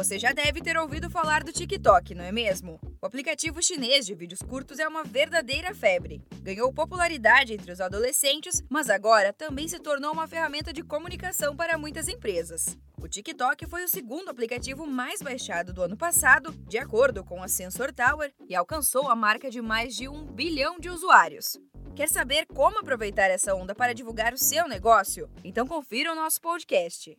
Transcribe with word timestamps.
Você 0.00 0.18
já 0.18 0.32
deve 0.32 0.62
ter 0.62 0.78
ouvido 0.78 1.10
falar 1.10 1.44
do 1.44 1.52
TikTok, 1.52 2.14
não 2.14 2.24
é 2.24 2.32
mesmo? 2.32 2.80
O 3.02 3.06
aplicativo 3.06 3.62
chinês 3.62 4.06
de 4.06 4.14
vídeos 4.14 4.40
curtos 4.40 4.78
é 4.78 4.88
uma 4.88 5.04
verdadeira 5.04 5.74
febre. 5.74 6.22
Ganhou 6.36 6.72
popularidade 6.72 7.52
entre 7.52 7.70
os 7.70 7.82
adolescentes, 7.82 8.62
mas 8.70 8.88
agora 8.88 9.30
também 9.30 9.68
se 9.68 9.78
tornou 9.78 10.10
uma 10.10 10.26
ferramenta 10.26 10.72
de 10.72 10.82
comunicação 10.82 11.54
para 11.54 11.76
muitas 11.76 12.08
empresas. 12.08 12.78
O 12.98 13.06
TikTok 13.06 13.66
foi 13.66 13.84
o 13.84 13.88
segundo 13.88 14.30
aplicativo 14.30 14.86
mais 14.86 15.20
baixado 15.20 15.70
do 15.70 15.82
ano 15.82 15.98
passado, 15.98 16.50
de 16.66 16.78
acordo 16.78 17.22
com 17.22 17.42
a 17.42 17.46
Sensor 17.46 17.92
Tower, 17.92 18.32
e 18.48 18.54
alcançou 18.54 19.06
a 19.10 19.14
marca 19.14 19.50
de 19.50 19.60
mais 19.60 19.94
de 19.94 20.08
um 20.08 20.24
bilhão 20.24 20.80
de 20.80 20.88
usuários. 20.88 21.58
Quer 21.94 22.08
saber 22.08 22.46
como 22.46 22.78
aproveitar 22.78 23.30
essa 23.30 23.54
onda 23.54 23.74
para 23.74 23.92
divulgar 23.92 24.32
o 24.32 24.38
seu 24.38 24.66
negócio? 24.66 25.28
Então 25.44 25.66
confira 25.66 26.10
o 26.10 26.16
nosso 26.16 26.40
podcast. 26.40 27.18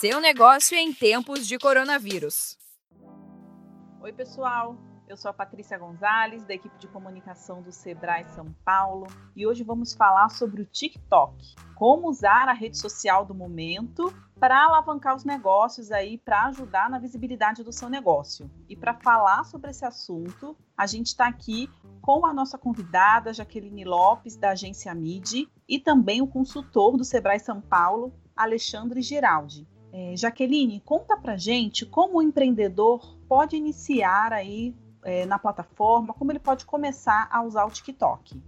Seu 0.00 0.20
negócio 0.20 0.76
em 0.76 0.92
tempos 0.92 1.46
de 1.46 1.58
coronavírus. 1.58 2.58
Oi, 4.00 4.12
pessoal. 4.12 4.76
Eu 5.06 5.18
sou 5.18 5.30
a 5.30 5.34
Patrícia 5.34 5.78
Gonzalez, 5.78 6.44
da 6.44 6.54
equipe 6.54 6.78
de 6.78 6.88
comunicação 6.88 7.60
do 7.60 7.70
Sebrae 7.70 8.24
São 8.34 8.54
Paulo, 8.64 9.06
e 9.36 9.46
hoje 9.46 9.62
vamos 9.62 9.94
falar 9.94 10.30
sobre 10.30 10.62
o 10.62 10.64
TikTok. 10.66 11.54
Como 11.74 12.08
usar 12.08 12.48
a 12.48 12.54
rede 12.54 12.78
social 12.78 13.24
do 13.24 13.34
momento 13.34 14.12
para 14.40 14.64
alavancar 14.64 15.14
os 15.14 15.24
negócios 15.24 15.92
aí, 15.92 16.16
para 16.16 16.46
ajudar 16.46 16.88
na 16.88 16.98
visibilidade 16.98 17.62
do 17.62 17.72
seu 17.72 17.90
negócio. 17.90 18.50
E 18.66 18.74
para 18.74 18.94
falar 18.94 19.44
sobre 19.44 19.70
esse 19.70 19.84
assunto, 19.84 20.56
a 20.76 20.86
gente 20.86 21.08
está 21.08 21.28
aqui 21.28 21.70
com 22.00 22.24
a 22.24 22.32
nossa 22.32 22.56
convidada, 22.56 23.32
Jaqueline 23.32 23.84
Lopes, 23.84 24.36
da 24.36 24.50
agência 24.50 24.94
MIDI, 24.94 25.48
e 25.68 25.78
também 25.78 26.22
o 26.22 26.26
consultor 26.26 26.96
do 26.96 27.04
Sebrae 27.04 27.38
São 27.38 27.60
Paulo, 27.60 28.12
Alexandre 28.36 29.00
Giraldi. 29.02 29.66
É, 29.92 30.16
Jaqueline, 30.16 30.80
conta 30.80 31.16
pra 31.16 31.36
gente 31.36 31.86
como 31.86 32.18
o 32.18 32.22
empreendedor 32.22 33.16
pode 33.28 33.56
iniciar 33.56 34.32
aí 34.32 34.74
é, 35.04 35.24
na 35.24 35.38
plataforma, 35.38 36.12
como 36.12 36.32
ele 36.32 36.40
pode 36.40 36.64
começar 36.64 37.28
a 37.30 37.42
usar 37.42 37.64
o 37.64 37.70
TikTok. 37.70 38.42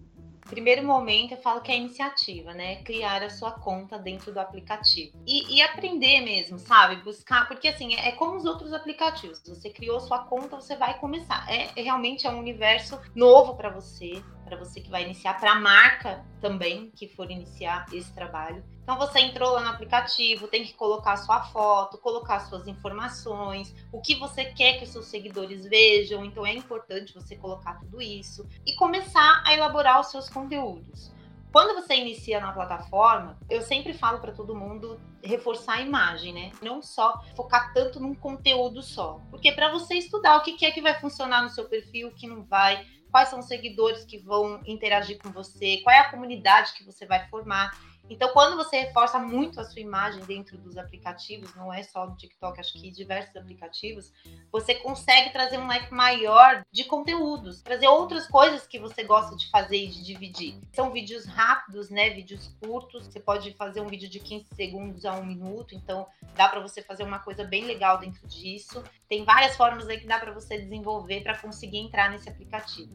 Primeiro 0.46 0.84
momento, 0.84 1.32
eu 1.32 1.38
falo 1.38 1.60
que 1.60 1.72
é 1.72 1.76
iniciativa, 1.76 2.54
né? 2.54 2.76
Criar 2.82 3.22
a 3.22 3.28
sua 3.28 3.50
conta 3.50 3.98
dentro 3.98 4.32
do 4.32 4.38
aplicativo. 4.38 5.18
E, 5.26 5.56
e 5.56 5.60
aprender 5.60 6.20
mesmo, 6.20 6.58
sabe? 6.58 7.02
Buscar, 7.02 7.48
porque 7.48 7.66
assim, 7.66 7.94
é, 7.94 8.08
é 8.08 8.12
como 8.12 8.36
os 8.36 8.44
outros 8.44 8.72
aplicativos. 8.72 9.42
Você 9.44 9.70
criou 9.70 10.00
sua 10.00 10.20
conta, 10.20 10.56
você 10.56 10.76
vai 10.76 10.98
começar. 10.98 11.44
É 11.48 11.80
realmente 11.82 12.26
é 12.26 12.30
um 12.30 12.38
universo 12.38 12.98
novo 13.14 13.56
para 13.56 13.70
você, 13.70 14.22
para 14.46 14.56
você 14.56 14.80
que 14.80 14.90
vai 14.90 15.04
iniciar, 15.04 15.38
para 15.38 15.52
a 15.52 15.60
marca 15.60 16.24
também 16.40 16.90
que 16.94 17.08
for 17.08 17.30
iniciar 17.30 17.84
esse 17.92 18.12
trabalho. 18.14 18.64
Então 18.82 18.96
você 18.96 19.18
entrou 19.18 19.50
lá 19.50 19.62
no 19.62 19.68
aplicativo, 19.68 20.46
tem 20.46 20.64
que 20.64 20.72
colocar 20.72 21.16
sua 21.16 21.42
foto, 21.42 21.98
colocar 21.98 22.40
suas 22.40 22.68
informações, 22.68 23.74
o 23.92 24.00
que 24.00 24.14
você 24.14 24.44
quer 24.44 24.78
que 24.78 24.84
os 24.84 24.90
seus 24.90 25.06
seguidores 25.06 25.66
vejam. 25.66 26.24
Então 26.24 26.46
é 26.46 26.54
importante 26.54 27.12
você 27.12 27.36
colocar 27.36 27.74
tudo 27.80 28.00
isso 28.00 28.48
e 28.64 28.74
começar 28.76 29.42
a 29.44 29.52
elaborar 29.52 30.00
os 30.00 30.06
seus 30.06 30.28
conteúdos. 30.28 31.14
Quando 31.52 31.74
você 31.74 31.96
inicia 31.96 32.38
na 32.38 32.52
plataforma, 32.52 33.38
eu 33.48 33.62
sempre 33.62 33.94
falo 33.94 34.20
para 34.20 34.30
todo 34.30 34.54
mundo 34.54 35.00
reforçar 35.24 35.76
a 35.76 35.80
imagem, 35.80 36.32
né? 36.32 36.52
Não 36.60 36.82
só 36.82 37.22
focar 37.34 37.72
tanto 37.72 37.98
num 37.98 38.14
conteúdo 38.14 38.82
só. 38.82 39.20
Porque 39.30 39.50
para 39.50 39.72
você 39.72 39.94
estudar 39.94 40.36
o 40.36 40.42
que 40.42 40.66
é 40.66 40.70
que 40.70 40.82
vai 40.82 41.00
funcionar 41.00 41.42
no 41.42 41.48
seu 41.48 41.64
perfil, 41.64 42.08
o 42.08 42.14
que 42.14 42.26
não 42.26 42.44
vai, 42.44 42.86
quais 43.10 43.28
são 43.28 43.38
os 43.38 43.46
seguidores 43.46 44.04
que 44.04 44.18
vão 44.18 44.60
interagir 44.66 45.18
com 45.18 45.30
você, 45.30 45.78
qual 45.78 45.94
é 45.94 46.00
a 46.00 46.10
comunidade 46.10 46.72
que 46.74 46.84
você 46.84 47.06
vai 47.06 47.26
formar. 47.28 47.70
Então, 48.08 48.32
quando 48.32 48.56
você 48.56 48.80
reforça 48.82 49.18
muito 49.18 49.60
a 49.60 49.64
sua 49.64 49.80
imagem 49.80 50.22
dentro 50.24 50.56
dos 50.58 50.76
aplicativos, 50.76 51.54
não 51.56 51.72
é 51.72 51.82
só 51.82 52.06
no 52.06 52.16
TikTok, 52.16 52.60
acho 52.60 52.72
que 52.72 52.90
diversos 52.90 53.34
aplicativos, 53.36 54.12
você 54.50 54.74
consegue 54.76 55.30
trazer 55.30 55.58
um 55.58 55.66
leque 55.66 55.92
maior 55.92 56.64
de 56.70 56.84
conteúdos, 56.84 57.62
trazer 57.62 57.88
outras 57.88 58.26
coisas 58.28 58.66
que 58.66 58.78
você 58.78 59.02
gosta 59.02 59.34
de 59.36 59.50
fazer 59.50 59.76
e 59.76 59.88
de 59.88 60.04
dividir. 60.04 60.60
São 60.72 60.90
vídeos 60.90 61.24
rápidos, 61.26 61.90
né? 61.90 62.10
Vídeos 62.10 62.54
curtos. 62.60 63.06
Você 63.06 63.18
pode 63.18 63.52
fazer 63.54 63.80
um 63.80 63.86
vídeo 63.86 64.08
de 64.08 64.20
15 64.20 64.46
segundos 64.54 65.04
a 65.04 65.14
um 65.14 65.24
minuto, 65.24 65.74
então 65.74 66.06
dá 66.34 66.48
para 66.48 66.60
você 66.60 66.82
fazer 66.82 67.02
uma 67.02 67.18
coisa 67.18 67.44
bem 67.44 67.64
legal 67.64 67.98
dentro 67.98 68.26
disso. 68.26 68.82
Tem 69.08 69.24
várias 69.24 69.56
formas 69.56 69.88
aí 69.88 69.98
que 69.98 70.06
dá 70.06 70.18
para 70.18 70.32
você 70.32 70.58
desenvolver 70.58 71.22
para 71.22 71.38
conseguir 71.38 71.78
entrar 71.78 72.10
nesse 72.10 72.28
aplicativo. 72.28 72.92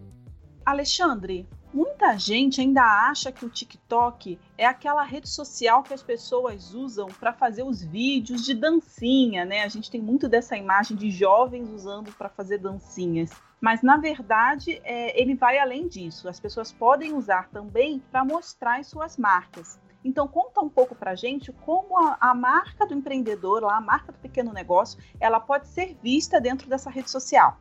Alexandre, 0.65 1.47
muita 1.73 2.17
gente 2.17 2.61
ainda 2.61 2.83
acha 2.83 3.31
que 3.31 3.45
o 3.45 3.49
TikTok 3.49 4.37
é 4.57 4.65
aquela 4.65 5.03
rede 5.03 5.29
social 5.29 5.83
que 5.83 5.93
as 5.93 6.03
pessoas 6.03 6.73
usam 6.73 7.07
para 7.07 7.33
fazer 7.33 7.63
os 7.63 7.83
vídeos 7.83 8.43
de 8.43 8.53
dancinha, 8.53 9.45
né? 9.45 9.63
A 9.63 9.67
gente 9.67 9.89
tem 9.89 10.01
muito 10.01 10.27
dessa 10.27 10.57
imagem 10.57 10.97
de 10.97 11.09
jovens 11.09 11.69
usando 11.69 12.11
para 12.13 12.29
fazer 12.29 12.57
dancinhas. 12.57 13.31
Mas 13.59 13.81
na 13.81 13.97
verdade, 13.97 14.81
é, 14.83 15.19
ele 15.19 15.35
vai 15.35 15.59
além 15.59 15.87
disso. 15.87 16.27
As 16.27 16.39
pessoas 16.39 16.71
podem 16.71 17.13
usar 17.13 17.49
também 17.49 18.01
para 18.11 18.25
mostrar 18.25 18.79
as 18.79 18.87
suas 18.87 19.17
marcas. 19.17 19.79
Então 20.03 20.27
conta 20.27 20.61
um 20.61 20.69
pouco 20.69 20.95
para 20.95 21.11
a 21.11 21.15
gente 21.15 21.51
como 21.51 21.97
a, 21.99 22.17
a, 22.19 22.33
marca 22.33 22.87
do 22.87 22.93
empreendedor, 22.93 23.61
lá, 23.61 23.77
a 23.77 23.81
marca 23.81 24.11
do 24.11 24.17
pequeno 24.17 24.51
negócio, 24.51 24.99
ela 25.19 25.39
pode 25.39 25.67
ser 25.67 25.95
vista 26.01 26.41
dentro 26.41 26.67
dessa 26.67 26.89
rede 26.89 27.09
social. 27.09 27.59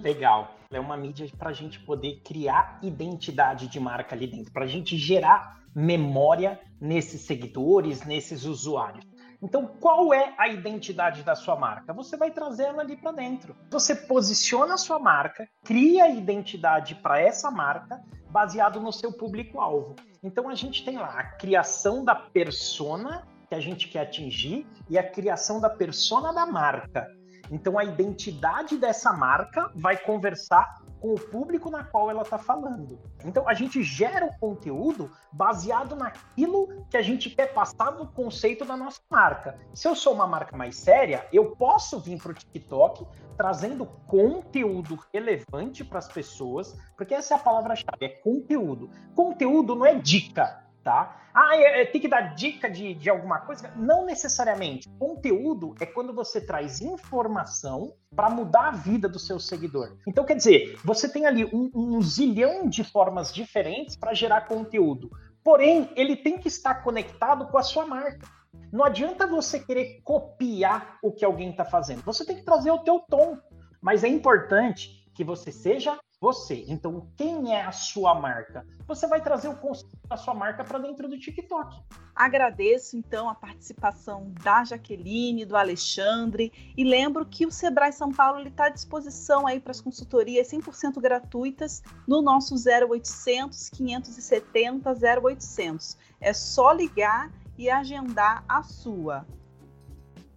Legal. 0.00 0.54
É 0.70 0.80
uma 0.80 0.96
mídia 0.96 1.26
para 1.38 1.50
a 1.50 1.52
gente 1.52 1.78
poder 1.80 2.20
criar 2.24 2.78
identidade 2.82 3.68
de 3.68 3.78
marca 3.78 4.14
ali 4.14 4.26
dentro, 4.26 4.52
para 4.52 4.64
a 4.64 4.68
gente 4.68 4.96
gerar 4.96 5.60
memória 5.74 6.60
nesses 6.80 7.22
seguidores, 7.22 8.04
nesses 8.04 8.44
usuários. 8.44 9.04
Então, 9.42 9.66
qual 9.66 10.14
é 10.14 10.32
a 10.38 10.48
identidade 10.48 11.22
da 11.22 11.34
sua 11.34 11.54
marca? 11.54 11.92
Você 11.92 12.16
vai 12.16 12.30
trazer 12.30 12.64
ela 12.64 12.80
ali 12.80 12.96
para 12.96 13.12
dentro. 13.12 13.54
Você 13.70 13.94
posiciona 13.94 14.74
a 14.74 14.78
sua 14.78 14.98
marca, 14.98 15.46
cria 15.62 16.04
a 16.04 16.08
identidade 16.08 16.94
para 16.94 17.20
essa 17.20 17.50
marca 17.50 18.02
baseado 18.30 18.80
no 18.80 18.90
seu 18.90 19.12
público-alvo. 19.12 19.96
Então, 20.22 20.48
a 20.48 20.54
gente 20.54 20.82
tem 20.82 20.96
lá 20.96 21.18
a 21.18 21.24
criação 21.24 22.02
da 22.02 22.14
persona 22.14 23.28
que 23.46 23.54
a 23.54 23.60
gente 23.60 23.88
quer 23.88 24.00
atingir 24.00 24.66
e 24.88 24.96
a 24.96 25.02
criação 25.02 25.60
da 25.60 25.68
persona 25.68 26.32
da 26.32 26.46
marca. 26.46 27.06
Então 27.50 27.78
a 27.78 27.84
identidade 27.84 28.76
dessa 28.76 29.12
marca 29.12 29.70
vai 29.74 29.96
conversar 29.96 30.82
com 31.00 31.12
o 31.12 31.20
público 31.20 31.68
na 31.68 31.84
qual 31.84 32.10
ela 32.10 32.22
está 32.22 32.38
falando. 32.38 32.98
Então 33.22 33.46
a 33.46 33.52
gente 33.52 33.82
gera 33.82 34.24
o 34.24 34.38
conteúdo 34.38 35.10
baseado 35.30 35.94
naquilo 35.94 36.86
que 36.88 36.96
a 36.96 37.02
gente 37.02 37.28
quer 37.28 37.52
passar 37.52 37.92
no 37.92 38.06
conceito 38.06 38.64
da 38.64 38.74
nossa 38.74 39.00
marca. 39.10 39.58
Se 39.74 39.86
eu 39.86 39.94
sou 39.94 40.14
uma 40.14 40.26
marca 40.26 40.56
mais 40.56 40.76
séria, 40.76 41.26
eu 41.30 41.54
posso 41.56 42.00
vir 42.00 42.18
para 42.22 42.32
o 42.32 42.34
TikTok 42.34 43.06
trazendo 43.36 43.84
conteúdo 44.06 44.98
relevante 45.12 45.84
para 45.84 45.98
as 45.98 46.08
pessoas, 46.08 46.74
porque 46.96 47.12
essa 47.12 47.34
é 47.34 47.36
a 47.36 47.40
palavra-chave, 47.40 47.98
é 48.00 48.08
conteúdo. 48.08 48.88
Conteúdo 49.14 49.74
não 49.74 49.84
é 49.84 49.94
dica 49.96 50.63
tá? 50.84 51.16
Ah, 51.34 51.56
é, 51.56 51.80
é, 51.80 51.84
tem 51.86 52.00
que 52.00 52.06
dar 52.06 52.34
dica 52.34 52.70
de, 52.70 52.94
de 52.94 53.10
alguma 53.10 53.40
coisa? 53.40 53.72
Não 53.74 54.04
necessariamente. 54.04 54.88
Conteúdo 54.98 55.74
é 55.80 55.86
quando 55.86 56.12
você 56.12 56.40
traz 56.40 56.80
informação 56.80 57.94
para 58.14 58.30
mudar 58.30 58.68
a 58.68 58.70
vida 58.70 59.08
do 59.08 59.18
seu 59.18 59.40
seguidor. 59.40 59.96
Então, 60.06 60.24
quer 60.24 60.36
dizer, 60.36 60.78
você 60.84 61.08
tem 61.08 61.26
ali 61.26 61.44
um, 61.46 61.70
um 61.74 62.00
zilhão 62.00 62.68
de 62.68 62.84
formas 62.84 63.32
diferentes 63.32 63.96
para 63.96 64.14
gerar 64.14 64.42
conteúdo. 64.42 65.10
Porém, 65.42 65.90
ele 65.96 66.14
tem 66.14 66.38
que 66.38 66.46
estar 66.46 66.76
conectado 66.84 67.48
com 67.48 67.58
a 67.58 67.62
sua 67.62 67.84
marca. 67.84 68.28
Não 68.72 68.84
adianta 68.84 69.26
você 69.26 69.58
querer 69.58 70.00
copiar 70.04 70.98
o 71.02 71.10
que 71.10 71.24
alguém 71.24 71.50
está 71.50 71.64
fazendo. 71.64 72.02
Você 72.02 72.24
tem 72.24 72.36
que 72.36 72.44
trazer 72.44 72.70
o 72.70 72.78
teu 72.78 73.00
tom. 73.00 73.38
Mas 73.80 74.04
é 74.04 74.08
importante 74.08 75.04
que 75.14 75.22
você 75.22 75.52
seja 75.52 75.98
você. 76.24 76.64
Então, 76.68 77.06
quem 77.18 77.54
é 77.54 77.60
a 77.60 77.70
sua 77.70 78.14
marca? 78.14 78.66
Você 78.86 79.06
vai 79.06 79.20
trazer 79.20 79.48
o 79.48 79.56
conceito 79.56 79.94
da 80.08 80.16
sua 80.16 80.32
marca 80.32 80.64
para 80.64 80.78
dentro 80.78 81.06
do 81.06 81.18
TikTok. 81.18 81.82
Agradeço 82.16 82.96
então 82.96 83.28
a 83.28 83.34
participação 83.34 84.32
da 84.42 84.64
Jaqueline, 84.64 85.44
do 85.44 85.54
Alexandre 85.54 86.50
e 86.74 86.82
lembro 86.82 87.26
que 87.26 87.44
o 87.44 87.50
Sebrae 87.50 87.92
São 87.92 88.10
Paulo 88.10 88.40
está 88.48 88.66
à 88.66 88.68
disposição 88.70 89.46
aí 89.46 89.60
para 89.60 89.72
as 89.72 89.82
consultorias 89.82 90.50
100% 90.50 90.98
gratuitas 90.98 91.82
no 92.06 92.22
nosso 92.22 92.54
0800 92.54 93.68
570 93.68 94.94
0800. 95.22 95.98
É 96.22 96.32
só 96.32 96.72
ligar 96.72 97.30
e 97.58 97.68
agendar 97.68 98.42
a 98.48 98.62
sua. 98.62 99.26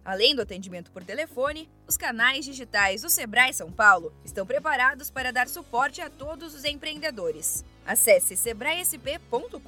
Além 0.08 0.34
do 0.34 0.40
atendimento 0.40 0.90
por 0.90 1.04
telefone, 1.04 1.68
os 1.86 1.98
canais 1.98 2.42
digitais 2.42 3.02
do 3.02 3.10
Sebrae 3.10 3.52
São 3.52 3.70
Paulo 3.70 4.10
estão 4.24 4.46
preparados 4.46 5.10
para 5.10 5.30
dar 5.30 5.46
suporte 5.46 6.00
a 6.00 6.08
todos 6.08 6.54
os 6.54 6.64
empreendedores. 6.64 7.62
Acesse 7.84 8.34
sebraesp.com.br 8.34 9.58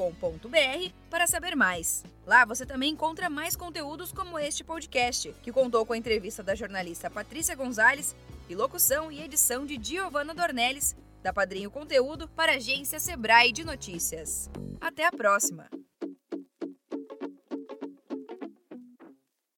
para 1.10 1.26
saber 1.26 1.54
mais. 1.54 2.02
Lá 2.26 2.46
você 2.46 2.64
também 2.64 2.92
encontra 2.92 3.28
mais 3.28 3.54
conteúdos 3.54 4.12
como 4.12 4.38
este 4.38 4.64
podcast, 4.64 5.31
que 5.42 5.52
contou 5.52 5.84
com 5.84 5.92
a 5.92 5.98
entrevista 5.98 6.43
da 6.43 6.54
jornalista 6.54 7.10
Patrícia 7.10 7.54
Gonzalez 7.54 8.16
e 8.48 8.54
locução 8.54 9.12
e 9.12 9.22
edição 9.22 9.66
de 9.66 9.78
Giovanna 9.78 10.32
Dornelles, 10.32 10.96
da 11.22 11.34
Padrinho 11.34 11.70
Conteúdo 11.70 12.26
para 12.28 12.52
a 12.52 12.56
agência 12.56 12.98
Sebrae 12.98 13.52
de 13.52 13.62
Notícias. 13.62 14.48
Até 14.81 15.04
a 15.04 15.12
próxima! 15.12 15.69